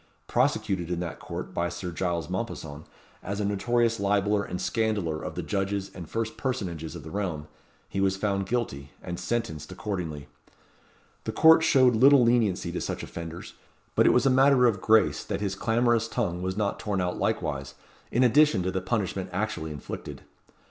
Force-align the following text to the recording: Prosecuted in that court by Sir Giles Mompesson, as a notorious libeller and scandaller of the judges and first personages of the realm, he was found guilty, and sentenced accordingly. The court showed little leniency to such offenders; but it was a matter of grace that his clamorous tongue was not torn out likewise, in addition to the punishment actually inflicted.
Prosecuted 0.25 0.89
in 0.89 0.99
that 1.01 1.19
court 1.19 1.53
by 1.53 1.69
Sir 1.69 1.91
Giles 1.91 2.27
Mompesson, 2.27 2.85
as 3.21 3.39
a 3.39 3.45
notorious 3.45 3.99
libeller 3.99 4.43
and 4.43 4.59
scandaller 4.59 5.21
of 5.23 5.35
the 5.35 5.43
judges 5.43 5.91
and 5.93 6.09
first 6.09 6.37
personages 6.37 6.95
of 6.95 7.03
the 7.03 7.11
realm, 7.11 7.47
he 7.87 8.01
was 8.01 8.17
found 8.17 8.47
guilty, 8.47 8.93
and 9.03 9.19
sentenced 9.19 9.71
accordingly. 9.71 10.27
The 11.25 11.31
court 11.33 11.61
showed 11.61 11.95
little 11.95 12.23
leniency 12.23 12.71
to 12.71 12.81
such 12.81 13.03
offenders; 13.03 13.53
but 13.93 14.07
it 14.07 14.11
was 14.11 14.25
a 14.25 14.31
matter 14.31 14.65
of 14.65 14.81
grace 14.81 15.23
that 15.23 15.39
his 15.39 15.53
clamorous 15.53 16.07
tongue 16.07 16.41
was 16.41 16.57
not 16.57 16.79
torn 16.79 16.99
out 16.99 17.19
likewise, 17.19 17.75
in 18.11 18.23
addition 18.23 18.63
to 18.63 18.71
the 18.71 18.81
punishment 18.81 19.29
actually 19.31 19.69
inflicted. 19.69 20.23